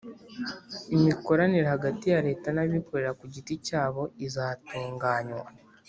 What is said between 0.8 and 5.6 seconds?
imikoranire hagati ya leta n'abikorera ku giti cyabo izatunganywa